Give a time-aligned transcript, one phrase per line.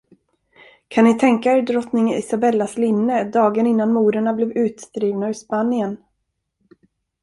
[0.87, 5.97] Kan ni tänka er drottning Isabellas linne, dagen innan morerna blev utdrivna ur Spanien?